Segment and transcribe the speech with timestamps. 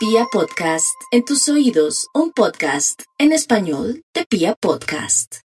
[0.00, 5.40] Pia Podcast, en tus oídos, un podcast en español de Pia Podcast.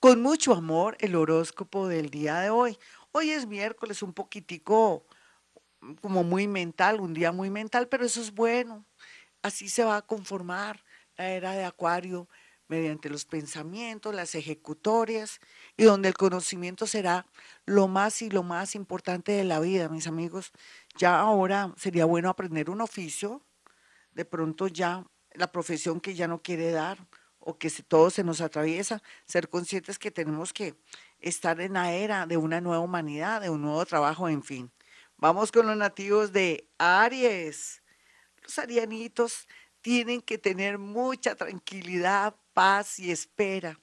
[0.00, 2.76] Con mucho amor, el horóscopo del día de hoy.
[3.12, 5.06] Hoy es miércoles, un poquitico
[6.02, 8.84] como muy mental, un día muy mental, pero eso es bueno.
[9.40, 10.82] Así se va a conformar
[11.16, 12.28] la era de Acuario
[12.66, 15.38] mediante los pensamientos, las ejecutorias
[15.76, 17.24] y donde el conocimiento será
[17.66, 20.50] lo más y lo más importante de la vida, mis amigos.
[20.98, 23.45] Ya ahora sería bueno aprender un oficio,
[24.16, 27.06] de pronto ya la profesión que ya no quiere dar
[27.38, 30.74] o que todo se nos atraviesa, ser conscientes que tenemos que
[31.20, 34.72] estar en la era de una nueva humanidad, de un nuevo trabajo, en fin.
[35.18, 37.82] Vamos con los nativos de Aries.
[38.42, 39.46] Los arianitos
[39.82, 43.78] tienen que tener mucha tranquilidad, paz y espera.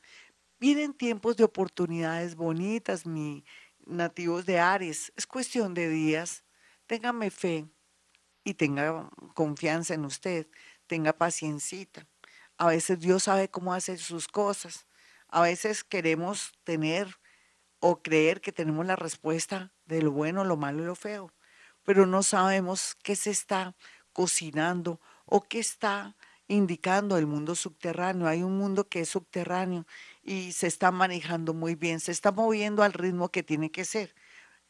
[0.59, 3.45] Vienen tiempos de oportunidades bonitas, mi
[3.85, 5.13] nativos de Aries.
[5.15, 6.43] Es cuestión de días.
[6.87, 7.67] Téngame fe
[8.43, 10.47] y tenga confianza en usted.
[10.87, 11.87] Tenga paciencia.
[12.57, 14.87] A veces Dios sabe cómo hacer sus cosas.
[15.27, 17.19] A veces queremos tener
[17.79, 21.33] o creer que tenemos la respuesta de lo bueno, lo malo y lo feo,
[21.83, 23.75] pero no sabemos qué se está
[24.13, 26.15] cocinando o qué está
[26.47, 28.27] indicando el mundo subterráneo.
[28.27, 29.85] Hay un mundo que es subterráneo
[30.21, 34.15] y se está manejando muy bien, se está moviendo al ritmo que tiene que ser.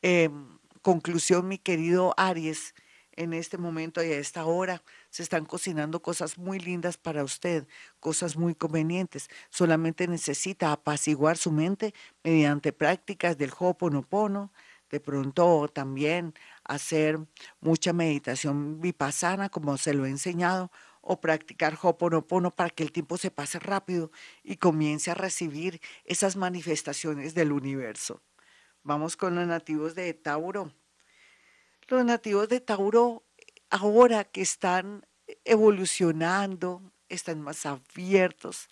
[0.01, 2.73] Em, conclusión, mi querido Aries,
[3.15, 7.67] en este momento y a esta hora se están cocinando cosas muy lindas para usted,
[7.99, 9.29] cosas muy convenientes.
[9.49, 14.51] Solamente necesita apaciguar su mente mediante prácticas del Ho'oponopono,
[14.89, 17.19] de pronto también hacer
[17.59, 23.17] mucha meditación vipassana, como se lo he enseñado, o practicar Ho'oponopono para que el tiempo
[23.17, 24.11] se pase rápido
[24.43, 28.21] y comience a recibir esas manifestaciones del universo.
[28.83, 30.71] Vamos con los nativos de Tauro.
[31.87, 33.23] Los nativos de Tauro,
[33.69, 35.05] ahora que están
[35.43, 38.67] evolucionando, están más abiertos,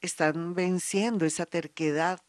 [0.00, 2.20] están venciendo esa terquedad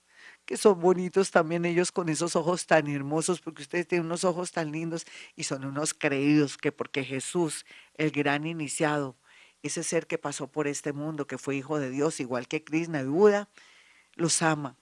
[0.46, 4.54] que son bonitos también ellos con esos ojos tan hermosos, porque ustedes tienen unos ojos
[4.54, 9.18] tan lindos y son unos creídos que porque Jesús, el gran iniciado,
[9.62, 13.02] ese ser que pasó por este mundo, que fue hijo de Dios, igual que Krishna
[13.02, 13.50] y Buda,
[14.14, 14.78] los ama.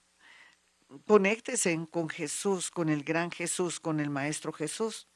[1.07, 5.07] Conéctese con Jesús, con el gran Jesús, con el Maestro Jesús,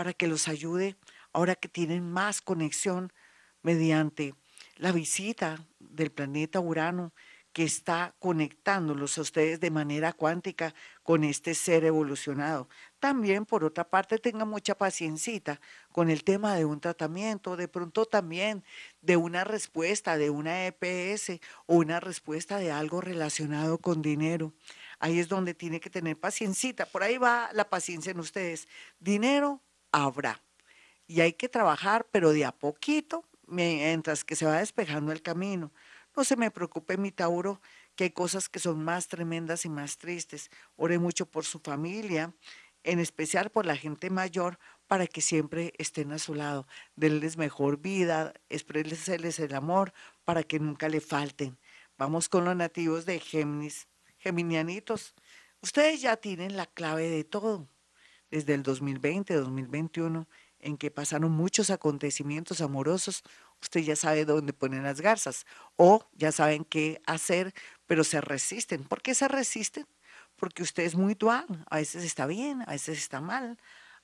[0.00, 0.96] para que los ayude
[1.34, 3.12] ahora que tienen más conexión
[3.60, 4.34] mediante
[4.76, 7.12] la visita del planeta Urano
[7.52, 12.66] que está conectándolos a ustedes de manera cuántica con este ser evolucionado.
[12.98, 15.60] También, por otra parte, tenga mucha paciencia
[15.92, 18.64] con el tema de un tratamiento, de pronto también
[19.02, 24.54] de una respuesta de una EPS o una respuesta de algo relacionado con dinero.
[24.98, 26.86] Ahí es donde tiene que tener paciencia.
[26.90, 28.66] Por ahí va la paciencia en ustedes.
[28.98, 29.60] Dinero
[29.92, 30.42] habrá.
[31.06, 35.72] Y hay que trabajar, pero de a poquito, mientras que se va despejando el camino.
[36.16, 37.60] No se me preocupe, mi Tauro,
[37.94, 40.50] que hay cosas que son más tremendas y más tristes.
[40.76, 42.34] Ore mucho por su familia,
[42.84, 46.66] en especial por la gente mayor, para que siempre estén a su lado.
[46.96, 49.92] Denles mejor vida, expresenles el amor
[50.24, 51.58] para que nunca le falten.
[51.96, 55.14] Vamos con los nativos de Géminis, geminianitos.
[55.62, 57.68] Ustedes ya tienen la clave de todo.
[58.30, 60.26] Desde el 2020, 2021,
[60.60, 63.22] en que pasaron muchos acontecimientos amorosos,
[63.60, 65.46] usted ya sabe dónde ponen las garzas
[65.76, 67.54] o ya saben qué hacer,
[67.86, 68.84] pero se resisten.
[68.84, 69.86] ¿Por qué se resisten?
[70.36, 73.58] Porque usted es muy dual, a veces está bien, a veces está mal,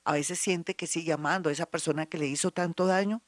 [0.05, 3.23] a veces siente que sigue amando a esa persona que le hizo tanto daño.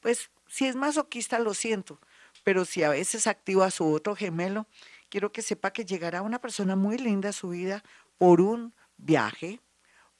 [0.00, 2.00] Pues si es masoquista, lo siento,
[2.44, 4.66] pero si a veces activa a su otro gemelo,
[5.08, 7.82] quiero que sepa que llegará una persona muy linda a su vida
[8.18, 9.60] por un viaje,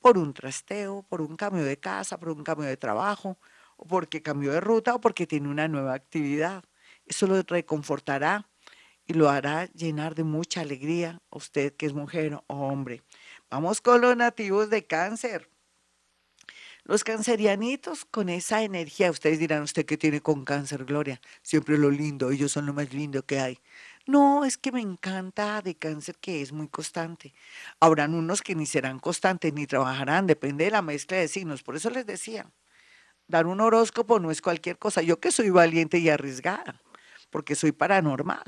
[0.04, 3.38] por un trasteo, por un cambio de casa, por un cambio de trabajo,
[3.78, 6.62] o porque cambió de ruta o porque tiene una nueva actividad.
[7.06, 8.47] Eso lo reconfortará
[9.06, 13.03] y lo hará llenar de mucha alegría a usted que es mujer o hombre.
[13.48, 15.48] Vamos con los nativos de cáncer.
[16.82, 21.18] Los cancerianitos con esa energía, ustedes dirán, ¿usted qué tiene con cáncer, Gloria?
[21.41, 23.59] Siempre lo lindo, ellos son lo más lindo que hay.
[24.06, 27.33] No, es que me encanta de cáncer que es muy constante.
[27.80, 31.62] Habrán unos que ni serán constantes ni trabajarán, depende de la mezcla de signos.
[31.62, 32.51] Por eso les decía,
[33.28, 35.03] dar un horóscopo no es cualquier cosa.
[35.03, 36.83] Yo que soy valiente y arriesgada,
[37.30, 38.42] porque soy paranormal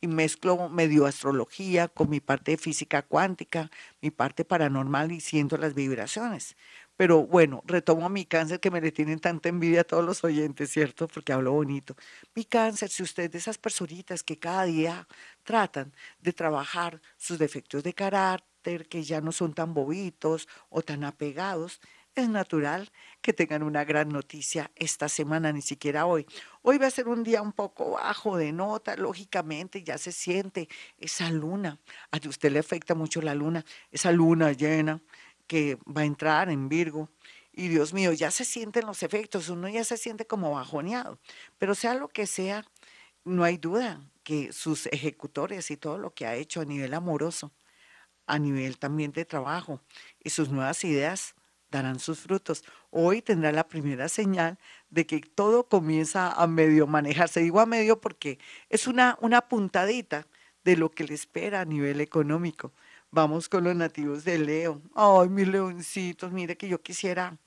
[0.00, 3.70] y mezclo medio astrología con mi parte de física cuántica,
[4.02, 6.56] mi parte paranormal y siento las vibraciones.
[6.96, 10.70] Pero bueno, retomo mi cáncer que me le tienen tanta envidia a todos los oyentes,
[10.70, 11.08] ¿cierto?
[11.08, 11.94] Porque hablo bonito.
[12.34, 15.06] Mi cáncer, si usted de esas personitas que cada día
[15.44, 21.04] tratan de trabajar sus defectos de carácter, que ya no son tan bobitos o tan
[21.04, 21.80] apegados,
[22.14, 22.90] es natural
[23.20, 26.26] que tengan una gran noticia esta semana, ni siquiera hoy.
[26.62, 30.68] Hoy va a ser un día un poco bajo de nota, lógicamente ya se siente
[30.96, 31.78] esa luna.
[32.10, 35.02] A usted le afecta mucho la luna, esa luna llena
[35.46, 37.08] que va a entrar en Virgo.
[37.52, 41.18] Y Dios mío, ya se sienten los efectos, uno ya se siente como bajoneado.
[41.58, 42.64] Pero sea lo que sea,
[43.24, 47.52] no hay duda que sus ejecutores y todo lo que ha hecho a nivel amoroso,
[48.26, 49.80] a nivel también de trabajo
[50.22, 51.34] y sus nuevas ideas
[51.70, 52.64] darán sus frutos.
[52.90, 54.58] Hoy tendrá la primera señal
[54.90, 57.40] de que todo comienza a medio manejarse.
[57.40, 58.38] Digo a medio porque
[58.68, 60.26] es una, una puntadita
[60.64, 62.72] de lo que le espera a nivel económico.
[63.16, 64.82] Vamos con los nativos de Leo.
[64.94, 67.38] Ay, mis leoncitos, mire que yo quisiera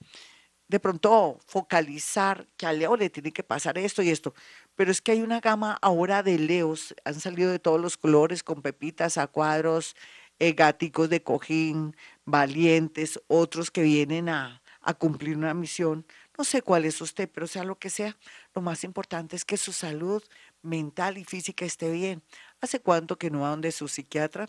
[0.68, 4.34] de pronto focalizar que a Leo le tiene que pasar esto y esto,
[4.76, 8.42] pero es que hay una gama ahora de Leos, han salido de todos los colores,
[8.42, 9.96] con pepitas a cuadros,
[10.40, 11.96] eh, de cojín,
[12.26, 16.04] valientes, otros que vienen a, a cumplir una misión.
[16.36, 18.18] No sé cuál es usted, pero sea lo que sea,
[18.56, 20.24] lo más importante es que su salud
[20.64, 22.24] mental y física esté bien.
[22.60, 24.48] ¿Hace cuánto que no va donde su psiquiatra?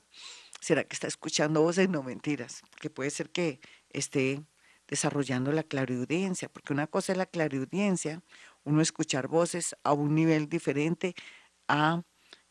[0.61, 1.89] ¿Será que está escuchando voces?
[1.89, 4.45] No mentiras, que puede ser que esté
[4.87, 8.23] desarrollando la clariaudiencia, porque una cosa es la clariaudiencia,
[8.65, 11.15] uno escuchar voces a un nivel diferente
[11.69, 12.03] a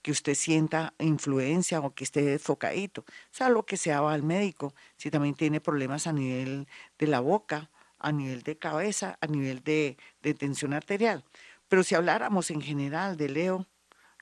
[0.02, 3.02] que usted sienta influencia o que esté desfocadito.
[3.02, 4.74] O sea, lo que sea va al médico.
[4.98, 6.68] Si también tiene problemas a nivel
[6.98, 7.70] de la boca,
[8.00, 11.26] a nivel de cabeza, a nivel de, de tensión arterial.
[11.68, 13.68] Pero si habláramos en general de Leo,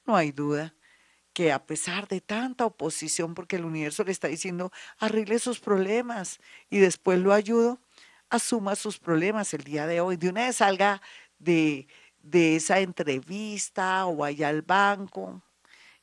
[0.05, 0.73] no hay duda
[1.37, 6.39] que a pesar de tanta oposición, porque el universo le está diciendo, arregle sus problemas
[6.71, 7.79] y después lo ayudo,
[8.27, 10.17] asuma sus problemas el día de hoy.
[10.17, 10.99] De una vez salga
[11.37, 11.87] de,
[12.23, 15.43] de esa entrevista o vaya al banco,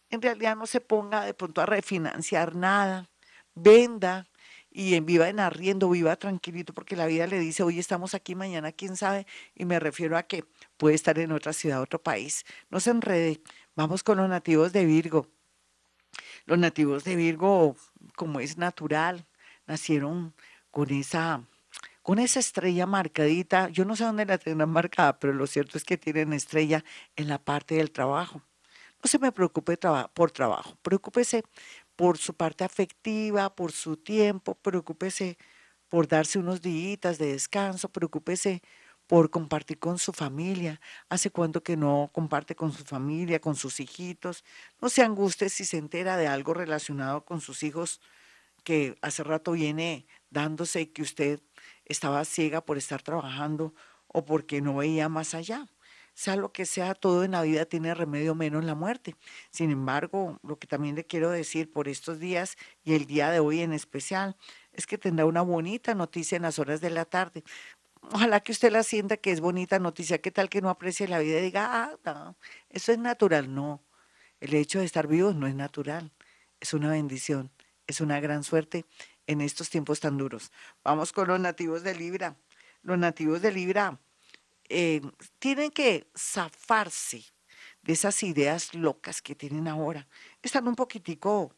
[0.09, 3.11] en realidad no se ponga de pronto a refinanciar nada,
[3.57, 4.29] venda
[4.71, 8.37] y en viva en arriendo, viva tranquilito, porque la vida le dice, hoy estamos aquí,
[8.37, 9.27] mañana quién sabe,
[9.57, 10.45] y me refiero a que
[10.77, 12.45] puede estar en otra ciudad, otro país.
[12.71, 13.41] No se enrede.
[13.77, 15.27] Vamos con los nativos de Virgo.
[16.47, 17.75] Los nativos de Virgo,
[18.15, 19.27] como es natural,
[19.67, 20.33] nacieron
[20.71, 21.43] con esa
[22.03, 25.85] con esa estrella marcadita, yo no sé dónde la tendrán marcada, pero lo cierto es
[25.85, 26.85] que tienen estrella
[27.17, 28.43] en la parte del trabajo.
[29.03, 29.79] No se me preocupe
[30.13, 31.45] por trabajo, preocúpese
[31.97, 35.39] por su parte afectiva, por su tiempo, preocúpese
[35.89, 38.63] por darse unos días de descanso, preocúpese
[39.07, 40.81] por compartir con su familia.
[41.09, 44.45] ¿Hace cuánto que no comparte con su familia, con sus hijitos?
[44.81, 48.01] No se angustie si se entera de algo relacionado con sus hijos
[48.65, 51.41] que hace rato viene dándose que usted
[51.85, 53.75] estaba ciega por estar trabajando
[54.09, 55.69] o porque no veía más allá
[56.15, 59.17] sea lo que sea, todo en la vida tiene remedio menos la muerte.
[59.51, 63.41] Sin embargo, lo que también le quiero decir por estos días y el día de
[63.41, 64.37] hoy en especial,
[64.73, 67.45] es que tendrá una bonita noticia en las horas de la tarde.
[68.13, 71.19] Ojalá que usted la sienta que es bonita noticia, ¿qué tal que no aprecie la
[71.19, 72.37] vida y diga, ah, no,
[72.71, 73.53] eso es natural?
[73.55, 73.83] No,
[74.41, 76.13] el hecho de estar vivo no es natural,
[76.61, 77.51] es una bendición,
[77.87, 78.85] es una gran suerte
[79.27, 80.53] en estos tiempos tan duros.
[80.83, 82.37] Vamos con los nativos de Libra.
[82.83, 83.99] Los nativos de Libra
[84.69, 85.01] eh,
[85.39, 87.25] tienen que zafarse
[87.83, 90.07] de esas ideas locas que tienen ahora.
[90.43, 91.55] Están un poquitico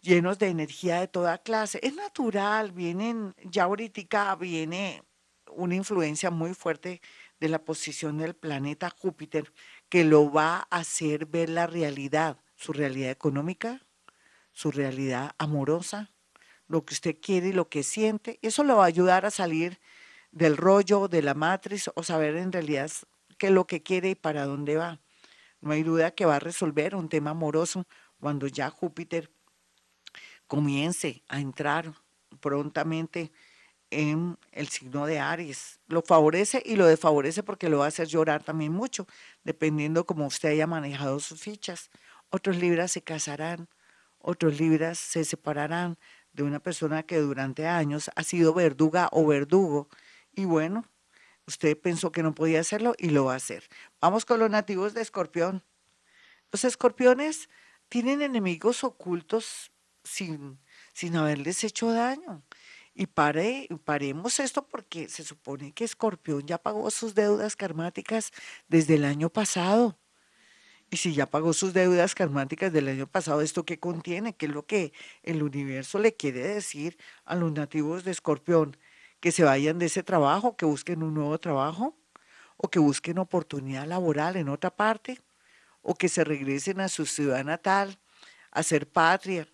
[0.00, 1.80] llenos de energía de toda clase.
[1.82, 5.02] Es natural, vienen, ya ahorita viene
[5.56, 7.00] una influencia muy fuerte
[7.40, 9.52] de la posición del planeta Júpiter
[9.88, 13.82] que lo va a hacer ver la realidad, su realidad económica,
[14.52, 16.10] su realidad amorosa,
[16.68, 18.38] lo que usted quiere y lo que siente.
[18.42, 19.80] Eso lo va a ayudar a salir
[20.32, 22.90] del rollo, de la matriz, o saber en realidad
[23.38, 25.00] qué es lo que quiere y para dónde va.
[25.60, 27.86] No hay duda que va a resolver un tema amoroso
[28.20, 29.30] cuando ya Júpiter
[30.46, 31.92] comience a entrar
[32.40, 33.32] prontamente
[33.90, 35.80] en el signo de Aries.
[35.88, 39.06] Lo favorece y lo desfavorece porque lo va a hacer llorar también mucho,
[39.44, 41.90] dependiendo cómo usted haya manejado sus fichas.
[42.30, 43.68] Otros libras se casarán,
[44.18, 45.98] otros libras se separarán
[46.32, 49.88] de una persona que durante años ha sido verduga o verdugo
[50.34, 50.84] y bueno,
[51.46, 53.64] usted pensó que no podía hacerlo y lo va a hacer.
[54.00, 55.64] Vamos con los nativos de Escorpión.
[56.52, 57.48] Los escorpiones
[57.88, 59.72] tienen enemigos ocultos
[60.04, 60.60] sin,
[60.92, 62.42] sin haberles hecho daño.
[62.98, 68.32] Y pare, paremos esto porque se supone que Escorpión ya pagó sus deudas karmáticas
[68.68, 69.98] desde el año pasado.
[70.90, 74.34] Y si ya pagó sus deudas karmáticas del año pasado, ¿esto qué contiene?
[74.34, 78.76] ¿Qué es lo que el universo le quiere decir a los nativos de Escorpión?
[79.20, 81.96] que se vayan de ese trabajo, que busquen un nuevo trabajo
[82.56, 85.20] o que busquen oportunidad laboral en otra parte
[85.82, 87.98] o que se regresen a su ciudad natal,
[88.50, 89.48] a ser patria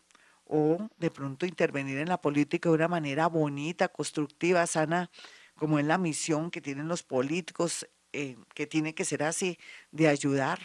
[0.55, 5.11] o de pronto intervenir en la política de una manera bonita, constructiva, sana,
[5.57, 9.59] como es la misión que tienen los políticos, eh, que tiene que ser así,
[9.93, 10.59] de ayudar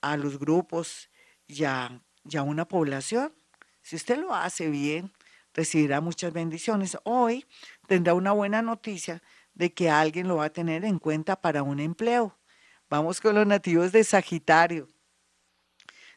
[0.00, 1.10] a los grupos
[1.48, 1.64] y
[2.28, 3.32] y a una población.
[3.82, 5.12] Si usted lo hace bien,
[5.54, 6.96] recibirá muchas bendiciones.
[7.02, 7.46] Hoy
[7.88, 9.22] tendrá una buena noticia
[9.54, 12.38] de que alguien lo va a tener en cuenta para un empleo.
[12.88, 14.86] Vamos con los nativos de Sagitario.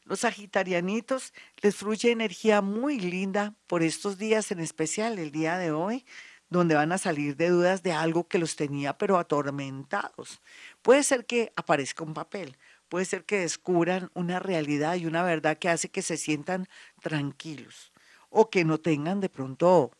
[0.09, 5.71] Los sagitarianitos les fluye energía muy linda por estos días, en especial el día de
[5.71, 6.03] hoy,
[6.49, 10.41] donde van a salir de dudas de algo que los tenía pero atormentados.
[10.81, 12.57] Puede ser que aparezca un papel,
[12.89, 16.67] puede ser que descubran una realidad y una verdad que hace que se sientan
[17.03, 17.93] tranquilos
[18.31, 19.91] o que no tengan de pronto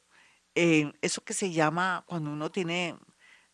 [0.56, 2.98] eh, eso que se llama cuando uno tiene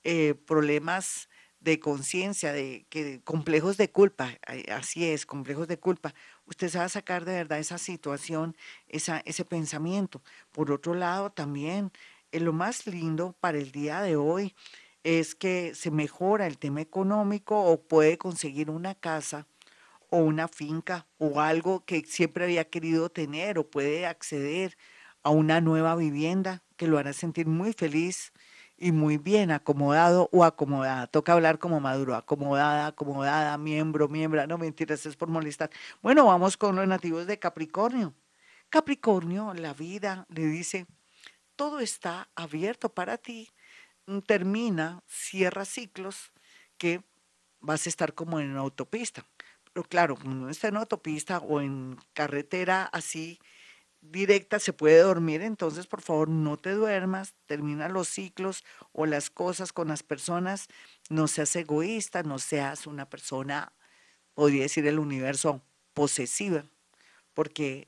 [0.05, 1.27] eh, problemas
[1.65, 4.38] de conciencia, de que complejos de culpa,
[4.72, 6.13] así es, complejos de culpa.
[6.45, 8.55] Usted va a sacar de verdad esa situación,
[8.88, 10.22] esa, ese pensamiento.
[10.51, 11.91] Por otro lado, también
[12.31, 14.53] eh, lo más lindo para el día de hoy
[15.03, 19.48] es que se mejora el tema económico o puede conseguir una casa
[20.12, 24.77] o una finca o algo que siempre había querido tener o puede acceder
[25.24, 28.34] a una nueva vivienda que lo hará sentir muy feliz
[28.77, 31.08] y muy bien acomodado o acomodada.
[31.08, 34.46] Toca hablar como maduro, acomodada, acomodada, miembro, miembro.
[34.48, 35.70] No mentiras, es por molestar.
[36.01, 38.13] Bueno, vamos con los nativos de Capricornio.
[38.70, 40.88] Capricornio, la vida le dice,
[41.55, 43.50] todo está abierto para ti.
[44.08, 46.32] Mm, termina, cierra ciclos
[46.77, 47.01] que
[47.62, 49.25] vas a estar como en autopista.
[49.74, 53.39] Pero claro, uno está en autopista o en carretera así,
[54.12, 59.29] directa se puede dormir, entonces por favor no te duermas, termina los ciclos o las
[59.29, 60.67] cosas con las personas,
[61.09, 63.71] no seas egoísta, no seas una persona,
[64.33, 65.62] podría decir el universo,
[65.93, 66.65] posesiva,
[67.33, 67.88] porque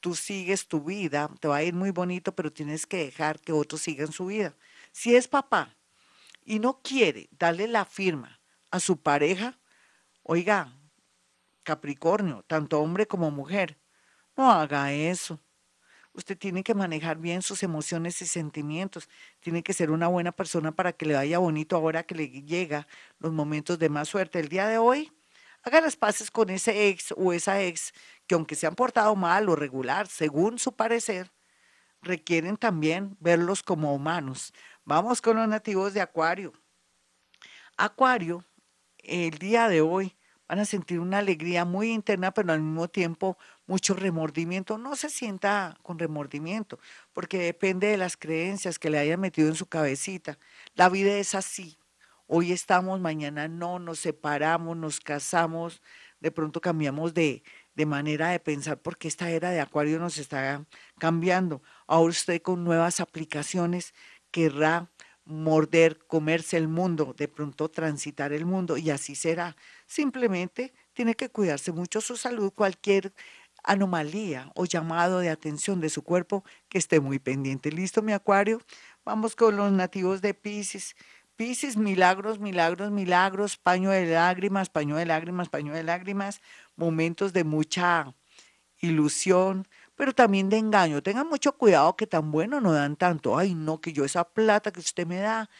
[0.00, 3.52] tú sigues tu vida, te va a ir muy bonito, pero tienes que dejar que
[3.52, 4.54] otros sigan su vida.
[4.92, 5.76] Si es papá
[6.44, 8.40] y no quiere darle la firma
[8.70, 9.58] a su pareja,
[10.22, 10.74] oiga,
[11.62, 13.76] Capricornio, tanto hombre como mujer,
[14.38, 15.40] no haga eso.
[16.12, 19.08] Usted tiene que manejar bien sus emociones y sentimientos.
[19.40, 22.86] Tiene que ser una buena persona para que le vaya bonito ahora que le llega
[23.18, 24.38] los momentos de más suerte.
[24.38, 25.12] El día de hoy,
[25.62, 27.92] haga las paces con ese ex o esa ex
[28.26, 31.32] que aunque se han portado mal o regular, según su parecer,
[32.00, 34.52] requieren también verlos como humanos.
[34.84, 36.52] Vamos con los nativos de Acuario.
[37.76, 38.44] Acuario,
[38.98, 40.16] el día de hoy,
[40.48, 43.36] van a sentir una alegría muy interna, pero al mismo tiempo
[43.66, 44.78] mucho remordimiento.
[44.78, 46.78] No se sienta con remordimiento,
[47.12, 50.38] porque depende de las creencias que le hayan metido en su cabecita.
[50.74, 51.78] La vida es así.
[52.26, 55.82] Hoy estamos, mañana no, nos separamos, nos casamos,
[56.20, 57.42] de pronto cambiamos de,
[57.74, 60.64] de manera de pensar porque esta era de Acuario nos está
[60.98, 61.62] cambiando.
[61.86, 63.94] Ahora usted con nuevas aplicaciones
[64.30, 64.90] querrá
[65.28, 69.56] morder, comerse el mundo, de pronto transitar el mundo y así será.
[69.86, 73.12] Simplemente tiene que cuidarse mucho su salud, cualquier
[73.62, 77.70] anomalía o llamado de atención de su cuerpo que esté muy pendiente.
[77.70, 78.62] ¿Listo, mi acuario?
[79.04, 80.96] Vamos con los nativos de Pisces.
[81.36, 86.40] Pisces, milagros, milagros, milagros, paño de lágrimas, paño de lágrimas, paño de lágrimas,
[86.74, 88.14] momentos de mucha
[88.80, 89.68] ilusión,
[89.98, 91.02] pero también de engaño.
[91.02, 93.36] Tengan mucho cuidado que tan bueno no dan tanto.
[93.36, 95.50] Ay, no, que yo esa plata que usted me da,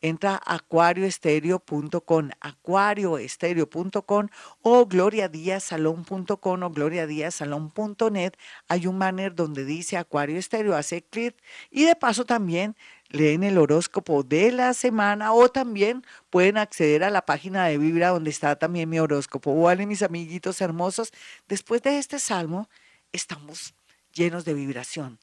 [0.01, 4.27] entra a acuarioestereo.com, acuarioestereo.com
[4.61, 8.33] o gloriadiasalón.com o gloriadiasalón.net.
[8.67, 11.35] Hay un banner donde dice Acuario Estéreo, hace clic
[11.69, 12.75] y de paso también
[13.11, 18.09] leen el horóscopo de la semana o también pueden acceder a la página de Vibra
[18.09, 19.55] donde está también mi horóscopo.
[19.61, 21.11] Vale, mis amiguitos hermosos,
[21.47, 22.69] después de este salmo
[23.11, 23.73] estamos
[24.13, 25.19] llenos de vibración,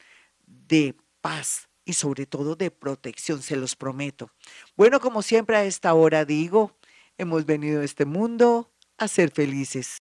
[0.47, 4.31] de paz y sobre todo de protección, se los prometo.
[4.77, 6.77] Bueno, como siempre a esta hora digo,
[7.17, 9.89] hemos venido a este mundo a ser felices.